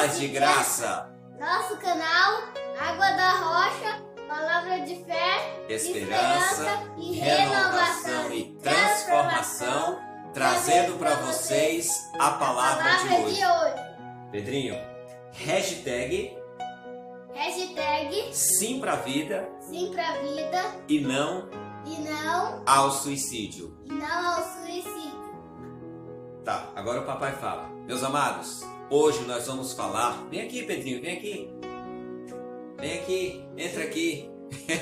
[0.00, 1.12] paz de graça.
[1.38, 2.42] Nosso canal
[2.80, 10.00] Água da Rocha, palavra de fé, esperança, e renovação e transformação,
[10.32, 13.34] trazendo para vocês a palavra, palavra de hoje.
[13.34, 13.74] de hoje.
[14.32, 14.74] Pedrinho,
[15.32, 16.38] hashtag
[17.34, 21.50] Hashtag sim pra vida sim pra vida e não
[21.84, 23.78] e não, ao suicídio.
[23.84, 25.20] e não ao suicídio.
[26.42, 27.68] Tá, agora o papai fala.
[27.86, 30.26] Meus amados, hoje nós vamos falar.
[30.28, 31.50] Vem aqui, Pedrinho, vem aqui.
[32.78, 34.28] Vem aqui, entra aqui.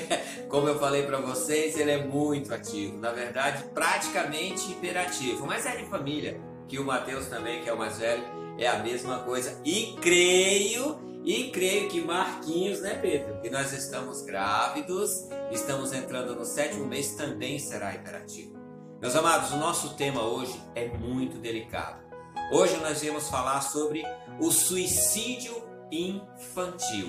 [0.49, 2.97] Como eu falei para vocês, ele é muito ativo.
[2.97, 5.45] Na verdade, praticamente hiperativo.
[5.45, 6.41] Mas é de família.
[6.67, 8.23] Que o Mateus também, que é o mais velho,
[8.57, 9.59] é a mesma coisa.
[9.63, 13.39] E creio, e creio que Marquinhos, né, Pedro?
[13.41, 18.57] Que nós estamos grávidos, estamos entrando no sétimo mês, também será hiperativo.
[19.01, 22.08] Meus amados, o nosso tema hoje é muito delicado.
[22.51, 24.03] Hoje nós vamos falar sobre
[24.39, 25.53] o suicídio
[25.91, 27.07] infantil.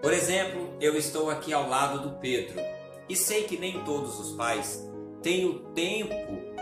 [0.00, 2.60] Por exemplo, eu estou aqui ao lado do Pedro
[3.08, 4.88] e sei que nem todos os pais
[5.20, 6.14] têm o tempo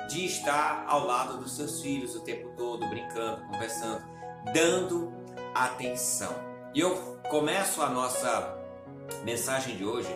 [0.09, 4.03] de estar ao lado dos seus filhos o tempo todo, brincando, conversando,
[4.55, 5.13] dando
[5.55, 6.35] atenção.
[6.75, 6.97] E eu
[7.29, 8.59] começo a nossa
[9.23, 10.09] mensagem de hoje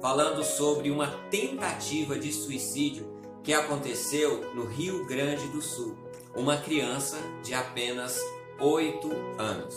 [0.00, 6.03] falando sobre uma tentativa de suicídio que aconteceu no Rio Grande do Sul.
[6.36, 8.18] Uma criança de apenas
[8.58, 9.74] 8 anos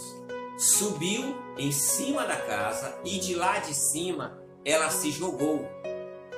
[0.58, 5.64] subiu em cima da casa e de lá de cima ela se jogou.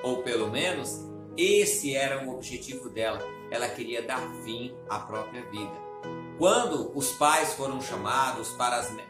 [0.03, 3.20] Ou pelo menos esse era o objetivo dela.
[3.50, 5.90] Ela queria dar fim à própria vida.
[6.38, 8.53] Quando os pais foram chamados,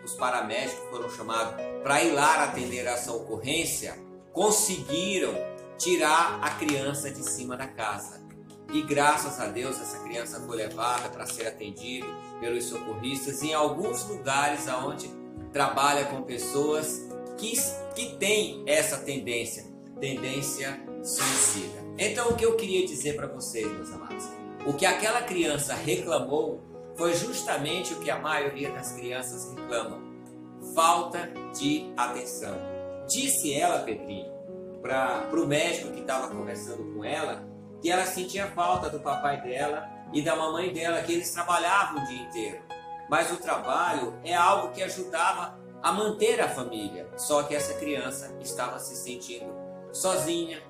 [0.03, 3.97] os paramédicos foram chamados para ir lá atender essa ocorrência,
[4.31, 5.33] conseguiram
[5.77, 8.28] tirar a criança de cima da casa.
[8.71, 12.05] E graças a Deus essa criança foi levada para ser atendida
[12.39, 15.09] pelos socorristas em alguns lugares aonde
[15.51, 17.07] trabalha com pessoas
[17.37, 17.53] que,
[17.95, 19.65] que têm essa tendência,
[19.99, 21.79] tendência suicida.
[21.97, 24.29] Então o que eu queria dizer para vocês, meus amados,
[24.65, 26.61] o que aquela criança reclamou
[26.95, 30.01] foi justamente o que a maioria das crianças reclamam:
[30.75, 32.55] falta de atenção.
[33.07, 34.31] Disse ela, Pedrinho,
[34.81, 37.48] para o médico que estava conversando com ela,
[37.81, 42.05] que ela sentia falta do papai dela e da mamãe dela, que eles trabalhavam o
[42.07, 42.61] dia inteiro.
[43.09, 47.07] Mas o trabalho é algo que ajudava a manter a família.
[47.17, 49.53] Só que essa criança estava se sentindo
[49.91, 50.61] sozinha.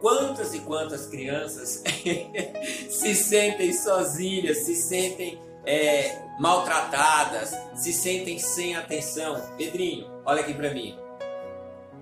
[0.00, 1.82] Quantas e quantas crianças
[2.88, 9.42] se sentem sozinhas, se sentem é, maltratadas, se sentem sem atenção?
[9.56, 10.96] Pedrinho, olha aqui para mim.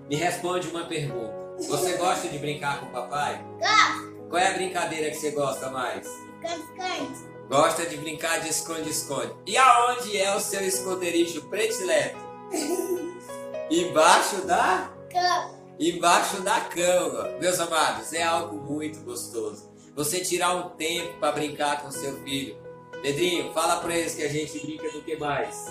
[0.07, 1.35] Me responde uma pergunta.
[1.57, 3.43] Você gosta de brincar com o papai?
[3.59, 4.06] Gosto.
[4.29, 6.07] Qual é a brincadeira que você gosta mais?
[6.41, 7.37] Cante.
[7.49, 9.33] Gosta de brincar de esconde-esconde.
[9.45, 12.17] E aonde é o seu esconderijo predileto?
[13.71, 14.91] Embaixo da?
[15.11, 15.57] Cama.
[15.79, 17.29] Embaixo da cama.
[17.39, 19.71] Meus amados, é algo muito gostoso.
[19.95, 22.57] Você tirar um tempo para brincar com seu filho.
[23.01, 25.67] Pedrinho, fala para eles que a gente brinca do que mais?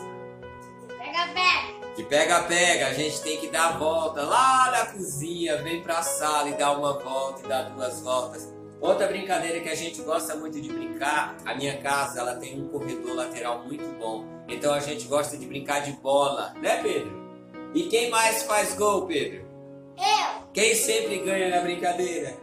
[0.88, 1.65] Pega, pega.
[1.96, 6.50] De pega-pega, a gente tem que dar a volta lá na cozinha, vem pra sala
[6.50, 8.54] e dá uma volta e dá duas voltas.
[8.78, 12.68] Outra brincadeira que a gente gosta muito de brincar, a minha casa ela tem um
[12.68, 14.26] corredor lateral muito bom.
[14.46, 17.10] Então a gente gosta de brincar de bola, né Pedro?
[17.74, 19.46] E quem mais faz gol, Pedro?
[19.96, 20.46] Eu.
[20.52, 22.36] Quem sempre ganha na brincadeira?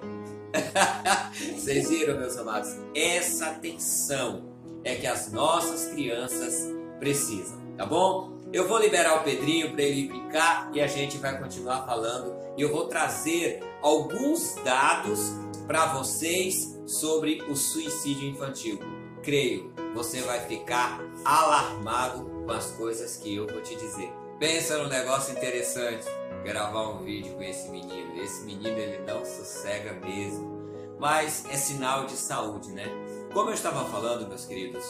[1.55, 2.75] Vocês viram, meus amados?
[2.95, 4.51] Essa atenção
[4.83, 6.67] é que as nossas crianças
[6.99, 8.33] precisam, tá bom?
[8.53, 12.35] Eu vou liberar o Pedrinho para ele brincar e a gente vai continuar falando.
[12.55, 15.31] E eu vou trazer alguns dados
[15.65, 18.79] para vocês sobre o suicídio infantil.
[19.23, 24.13] Creio, você vai ficar alarmado com as coisas que eu vou te dizer.
[24.39, 26.05] Pensa num negócio interessante,
[26.43, 28.21] gravar um vídeo com esse menino.
[28.21, 30.61] Esse menino ele não sossega mesmo,
[30.99, 32.85] mas é sinal de saúde, né?
[33.33, 34.85] Como eu estava falando, meus queridos,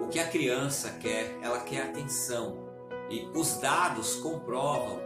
[0.00, 2.65] o que a criança quer, ela quer atenção.
[3.08, 4.98] E os dados comprovam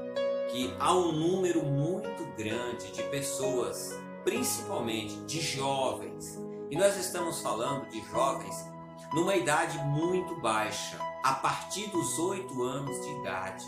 [0.51, 6.39] que há um número muito grande de pessoas, principalmente de jovens,
[6.71, 8.57] e nós estamos falando de jovens
[9.13, 13.65] numa idade muito baixa, a partir dos 8 anos de idade.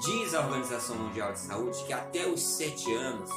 [0.00, 3.30] Diz a Organização Mundial de Saúde que até os 7 anos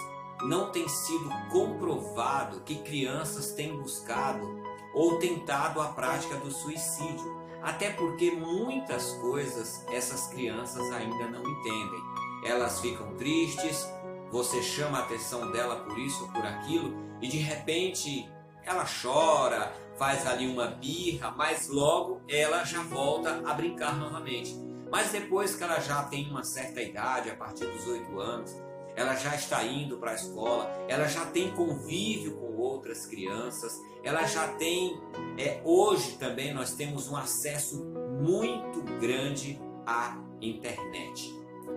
[0.44, 4.60] não tem sido comprovado que crianças têm buscado
[4.94, 12.02] ou tentado a prática do suicídio, até porque muitas coisas essas crianças ainda não entendem.
[12.46, 13.88] Elas ficam tristes,
[14.32, 18.30] você chama a atenção dela por isso ou por aquilo, e de repente
[18.64, 24.56] ela chora, faz ali uma birra, mas logo ela já volta a brincar novamente.
[24.92, 28.56] Mas depois que ela já tem uma certa idade, a partir dos 8 anos,
[29.00, 34.24] ela já está indo para a escola, ela já tem convívio com outras crianças, ela
[34.28, 35.00] já tem.
[35.38, 37.81] É, hoje também nós temos um acesso
[38.22, 41.34] muito grande à internet.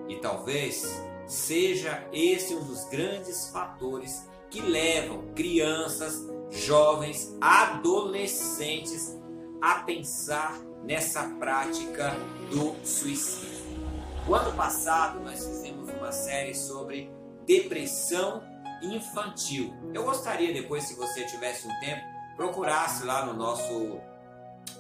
[0.09, 9.17] E talvez seja esse um dos grandes fatores que levam crianças, jovens, adolescentes
[9.61, 12.17] a pensar nessa prática
[12.51, 13.63] do suicídio.
[14.29, 15.62] O ano passado nós fizemos
[16.03, 17.13] uma série sobre
[17.47, 18.43] depressão
[18.83, 19.73] infantil.
[19.95, 22.03] Eu gostaria depois, se você tivesse um tempo,
[22.37, 24.01] procurasse lá no nosso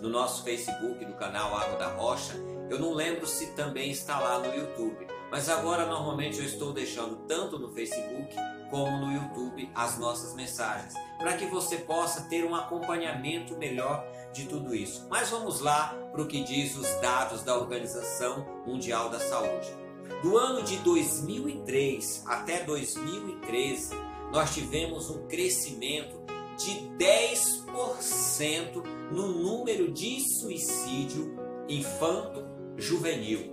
[0.00, 2.34] no nosso Facebook do canal Água da Rocha.
[2.68, 7.16] Eu não lembro se também está lá no YouTube, mas agora normalmente eu estou deixando
[7.28, 8.34] tanto no Facebook
[8.68, 14.46] como no YouTube as nossas mensagens, para que você possa ter um acompanhamento melhor de
[14.46, 15.06] tudo isso.
[15.08, 19.81] Mas vamos lá para o que diz os dados da Organização Mundial da Saúde.
[20.20, 23.94] Do ano de 2003 até 2013,
[24.32, 26.20] nós tivemos um crescimento
[26.56, 31.34] de 10% no número de suicídio
[31.68, 33.52] infanto-juvenil.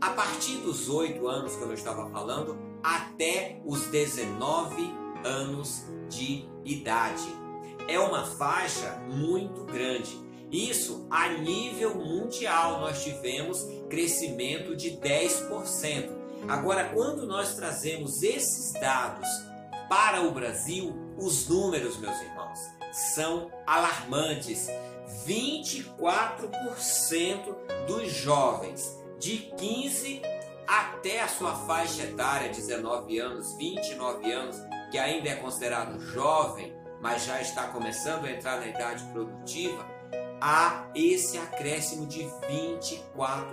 [0.00, 4.94] A partir dos 8 anos, como eu estava falando, até os 19
[5.24, 7.26] anos de idade.
[7.88, 10.25] É uma faixa muito grande.
[10.50, 13.58] Isso a nível mundial nós tivemos
[13.88, 16.10] crescimento de 10%.
[16.48, 19.26] Agora, quando nós trazemos esses dados
[19.88, 22.58] para o Brasil, os números, meus irmãos,
[23.14, 24.68] são alarmantes.
[25.26, 27.56] 24%
[27.86, 30.22] dos jovens de 15
[30.66, 34.56] até a sua faixa etária, 19 anos, 29 anos,
[34.90, 39.86] que ainda é considerado jovem, mas já está começando a entrar na idade produtiva,
[40.48, 43.48] há esse acréscimo de 24%.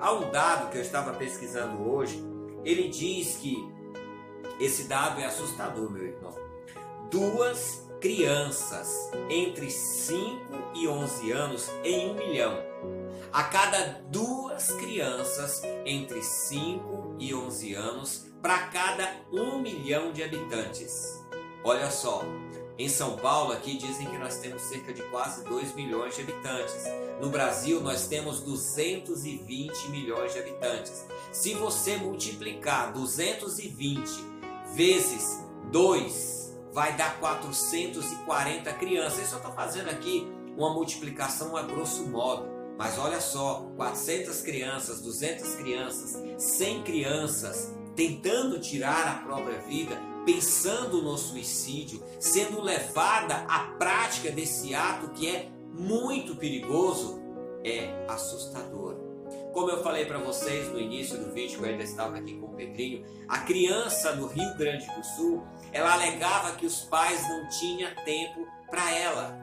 [0.00, 2.20] Há um dado que eu estava pesquisando hoje,
[2.64, 3.56] ele diz que
[4.58, 6.34] esse dado é assustador, meu irmão.
[7.08, 8.88] Duas crianças
[9.30, 12.58] entre 5 e 11 anos em um milhão.
[13.32, 21.22] A cada duas crianças entre 5 e 11 anos para cada um milhão de habitantes.
[21.62, 22.24] Olha só,
[22.82, 26.84] em São Paulo aqui dizem que nós temos cerca de quase 2 milhões de habitantes.
[27.20, 31.06] No Brasil nós temos 220 milhões de habitantes.
[31.30, 34.02] Se você multiplicar 220
[34.74, 35.40] vezes
[35.70, 39.26] 2 vai dar 440 crianças.
[39.26, 40.26] Isso eu estou fazendo aqui
[40.56, 42.50] uma multiplicação a grosso modo.
[42.76, 51.02] Mas olha só, 400 crianças, 200 crianças, 100 crianças tentando tirar a própria vida, pensando
[51.02, 57.20] no suicídio, sendo levada à prática desse ato que é muito perigoso,
[57.64, 58.96] é assustador.
[59.52, 62.46] Como eu falei para vocês no início do vídeo, que eu ainda estava aqui com
[62.46, 65.42] o Pedrinho, a criança no Rio Grande do Sul,
[65.72, 69.38] ela alegava que os pais não tinham tempo para ela.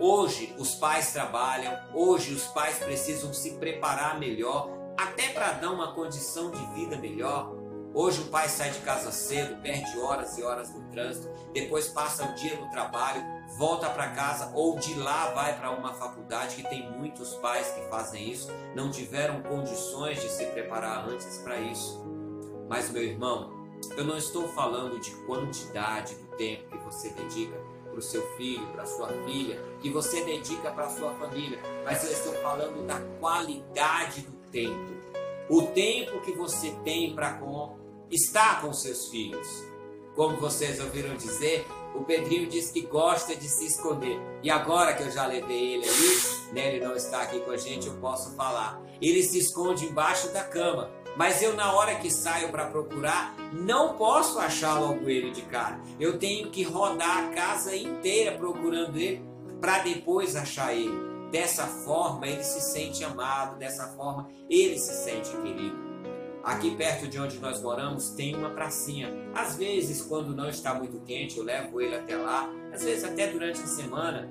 [0.00, 5.94] Hoje os pais trabalham, hoje os pais precisam se preparar melhor, até para dar uma
[5.94, 7.57] condição de vida melhor.
[7.94, 12.24] Hoje o pai sai de casa cedo, perde horas e horas no trânsito, depois passa
[12.24, 13.22] o dia no trabalho,
[13.56, 17.80] volta para casa ou de lá vai para uma faculdade que tem muitos pais que
[17.88, 22.04] fazem isso, não tiveram condições de se preparar antes para isso.
[22.68, 23.50] Mas meu irmão,
[23.96, 27.56] eu não estou falando de quantidade do tempo que você dedica
[27.88, 32.04] para o seu filho, para sua filha, que você dedica para a sua família, mas
[32.04, 34.97] eu estou falando da qualidade do tempo.
[35.48, 37.76] O tempo que você tem para com
[38.10, 39.46] estar com seus filhos.
[40.14, 44.18] Como vocês ouviram dizer, o Pedrinho diz que gosta de se esconder.
[44.42, 47.56] E agora que eu já levei ele ali, né, ele não está aqui com a
[47.56, 48.82] gente, eu posso falar.
[49.00, 50.90] Ele se esconde embaixo da cama.
[51.16, 55.80] Mas eu, na hora que saio para procurar, não posso achar logo ele de cara.
[55.98, 59.24] Eu tenho que rodar a casa inteira procurando ele
[59.60, 61.07] para depois achar ele.
[61.30, 65.76] Dessa forma, ele se sente amado, dessa forma, ele se sente querido.
[66.42, 69.12] Aqui perto de onde nós moramos tem uma pracinha.
[69.34, 72.50] Às vezes, quando não está muito quente, eu levo ele até lá.
[72.72, 74.30] Às vezes, até durante a semana,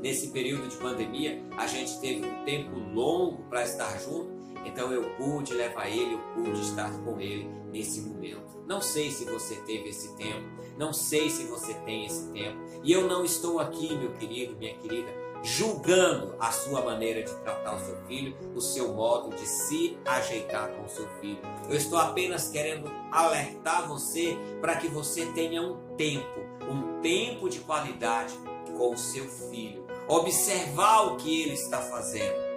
[0.00, 4.38] nesse período de pandemia, a gente teve um tempo longo para estar junto.
[4.66, 8.62] Então, eu pude levar ele, eu pude estar com ele nesse momento.
[8.66, 10.46] Não sei se você teve esse tempo,
[10.76, 12.58] não sei se você tem esse tempo.
[12.84, 15.10] E eu não estou aqui, meu querido, minha querida,
[15.42, 20.68] julgando a sua maneira de tratar o seu filho, o seu modo de se ajeitar
[20.68, 21.40] com o seu filho.
[21.68, 27.60] Eu estou apenas querendo alertar você para que você tenha um tempo, um tempo de
[27.60, 28.34] qualidade
[28.76, 29.86] com o seu filho.
[30.08, 32.50] Observar o que ele está fazendo.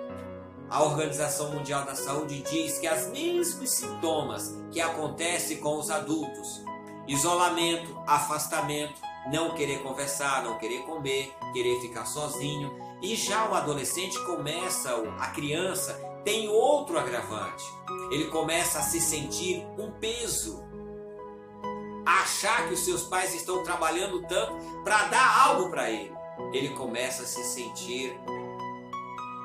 [0.70, 6.64] a Organização Mundial da Saúde diz que os mesmos sintomas que acontecem com os adultos,
[7.08, 9.00] isolamento, afastamento,
[9.32, 15.28] não querer conversar, não querer comer, querer ficar sozinho, e já o adolescente começa, a
[15.28, 17.66] criança tem outro agravante.
[18.12, 20.64] Ele começa a se sentir um peso,
[22.06, 26.14] achar que os seus pais estão trabalhando tanto para dar algo para ele.
[26.52, 28.18] Ele começa a se sentir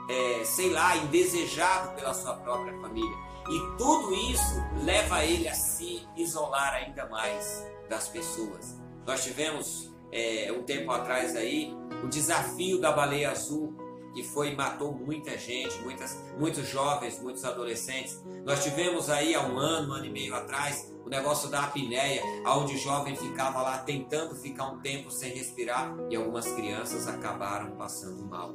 [0.09, 3.17] é, sei lá, indesejado pela sua própria família.
[3.49, 8.77] E tudo isso leva ele a se isolar ainda mais das pessoas.
[9.09, 11.75] Nós tivemos é, um tempo atrás aí
[12.05, 13.75] o desafio da baleia azul,
[14.15, 18.23] que foi matou muita gente, muitas, muitos jovens, muitos adolescentes.
[18.45, 22.23] Nós tivemos aí há um ano, um ano e meio atrás, o negócio da apneia,
[22.49, 27.77] onde o jovem ficava lá tentando ficar um tempo sem respirar e algumas crianças acabaram
[27.79, 28.55] passando mal.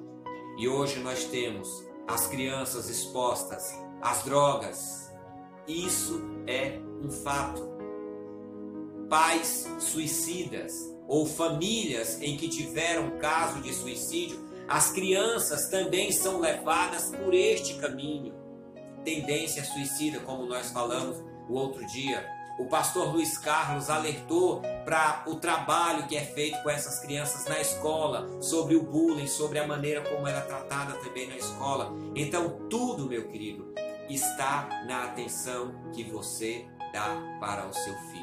[0.60, 1.68] E hoje nós temos
[2.08, 5.12] as crianças expostas às drogas.
[5.68, 7.73] Isso é um fato.
[9.14, 10.74] Pais suicidas
[11.08, 17.76] ou famílias em que tiveram caso de suicídio, as crianças também são levadas por este
[17.76, 18.34] caminho.
[19.06, 22.28] Tendência suicida, como nós falamos o outro dia,
[22.58, 27.62] o pastor Luiz Carlos alertou para o trabalho que é feito com essas crianças na
[27.62, 31.94] escola, sobre o bullying, sobre a maneira como ela é tratada também na escola.
[32.16, 33.76] Então, tudo, meu querido,
[34.10, 38.23] está na atenção que você dá para o seu filho.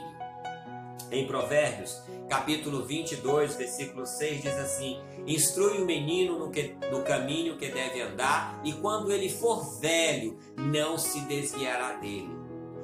[1.13, 7.57] Em Provérbios, capítulo 22, versículo 6 diz assim: Instrui o menino no, que, no caminho
[7.57, 12.31] que deve andar, e quando ele for velho, não se desviará dele.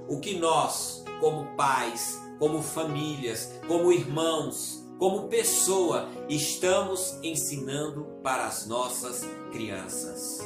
[0.08, 8.66] O que nós, como pais, como famílias, como irmãos, como pessoa, estamos ensinando para as
[8.66, 10.40] nossas crianças.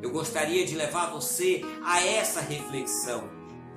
[0.00, 3.28] Eu gostaria de levar você a essa reflexão.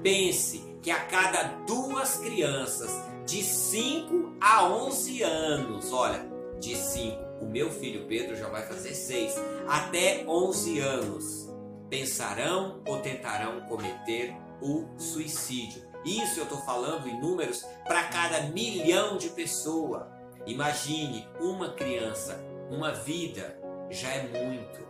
[0.01, 2.91] Pense que a cada duas crianças
[3.25, 6.25] de 5 a 11 anos, olha,
[6.59, 9.35] de 5, o meu filho Pedro já vai fazer 6,
[9.67, 11.49] até 11 anos,
[11.89, 15.83] pensarão ou tentarão cometer o suicídio.
[16.05, 20.03] Isso eu estou falando em números para cada milhão de pessoas.
[20.45, 23.57] Imagine uma criança, uma vida
[23.89, 24.83] já é muito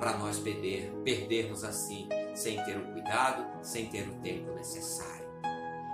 [0.00, 5.26] para nós perder, perdermos assim, sem ter o cuidado, sem ter o tempo necessário.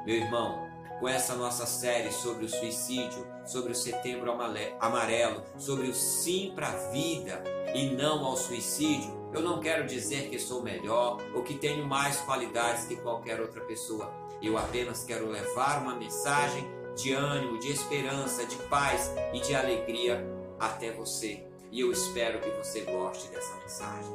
[0.05, 0.72] Meu irmão,
[1.03, 4.33] com essa nossa série sobre o suicídio, sobre o setembro
[4.79, 7.43] amarelo, sobre o sim para a vida
[7.75, 12.21] e não ao suicídio, eu não quero dizer que sou melhor ou que tenho mais
[12.21, 14.15] qualidades que qualquer outra pessoa.
[14.41, 20.25] Eu apenas quero levar uma mensagem de ânimo, de esperança, de paz e de alegria
[20.61, 21.45] até você.
[21.73, 24.13] E eu espero que você goste dessa mensagem.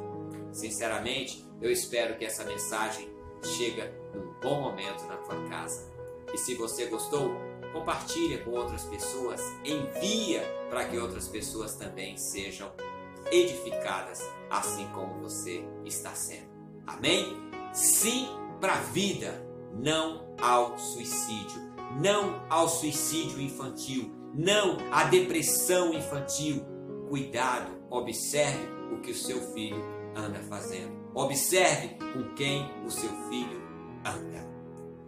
[0.52, 3.10] Sinceramente, eu espero que essa mensagem
[3.42, 3.82] chegue
[4.14, 5.97] num bom momento na tua casa.
[6.32, 7.30] E se você gostou,
[7.72, 12.70] compartilha com outras pessoas, envia para que outras pessoas também sejam
[13.30, 16.48] edificadas, assim como você está sendo.
[16.86, 17.36] Amém?
[17.72, 18.28] Sim
[18.60, 21.60] para a vida não ao suicídio,
[22.00, 26.64] não ao suicídio infantil, não à depressão infantil.
[27.08, 29.82] Cuidado, observe o que o seu filho
[30.16, 30.98] anda fazendo.
[31.14, 33.62] Observe com quem o seu filho
[34.04, 34.46] anda.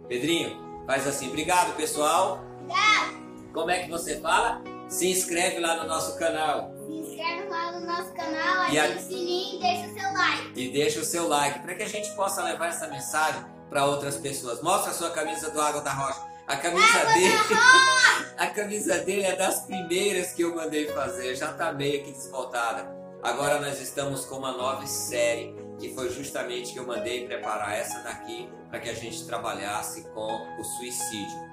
[0.07, 1.27] Pedrinho, faz assim.
[1.29, 2.39] Obrigado, pessoal.
[2.61, 3.21] Obrigado.
[3.53, 4.61] Como é que você fala?
[4.87, 6.71] Se inscreve lá no nosso canal.
[6.85, 10.13] Se inscreve lá no nosso canal, E a- ativa o sininho e deixa o seu
[10.13, 10.51] like.
[10.55, 14.17] E deixa o seu like para que a gente possa levar essa mensagem para outras
[14.17, 14.61] pessoas.
[14.61, 16.29] Mostra a sua camisa do Água da Rocha.
[16.47, 17.33] A camisa dele,
[18.37, 22.93] a camisa dele é das primeiras que eu mandei fazer, já tá meio que desvoltada.
[23.23, 27.99] Agora nós estamos com uma nova série que foi justamente que eu mandei preparar essa
[28.01, 31.51] daqui para que a gente trabalhasse com o suicídio.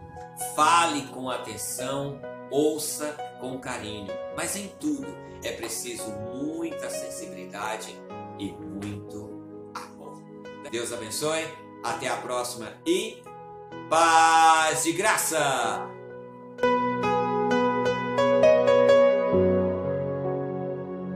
[0.54, 2.20] Fale com atenção,
[2.50, 5.08] ouça com carinho, mas em tudo
[5.42, 7.98] é preciso muita sensibilidade
[8.38, 10.22] e muito amor.
[10.70, 11.44] Deus abençoe,
[11.82, 13.22] até a próxima e
[13.88, 15.97] paz e graça!